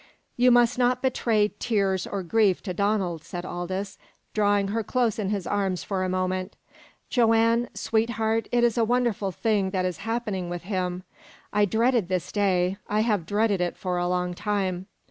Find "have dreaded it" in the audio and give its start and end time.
13.01-13.77